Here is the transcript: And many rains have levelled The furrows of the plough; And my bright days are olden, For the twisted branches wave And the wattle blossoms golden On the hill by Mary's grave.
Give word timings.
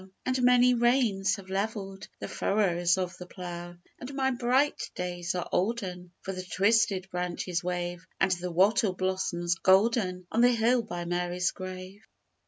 And 0.25 0.41
many 0.41 0.73
rains 0.73 1.35
have 1.35 1.51
levelled 1.51 2.07
The 2.17 2.27
furrows 2.27 2.97
of 2.97 3.15
the 3.17 3.27
plough; 3.27 3.75
And 3.99 4.11
my 4.15 4.31
bright 4.31 4.89
days 4.95 5.35
are 5.35 5.47
olden, 5.51 6.09
For 6.23 6.31
the 6.33 6.41
twisted 6.41 7.07
branches 7.11 7.63
wave 7.63 8.07
And 8.19 8.31
the 8.31 8.49
wattle 8.49 8.93
blossoms 8.93 9.53
golden 9.53 10.25
On 10.31 10.41
the 10.41 10.53
hill 10.55 10.81
by 10.81 11.05
Mary's 11.05 11.51
grave. 11.51 12.01